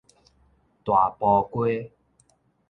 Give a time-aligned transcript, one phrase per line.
[0.83, 1.91] 大埔街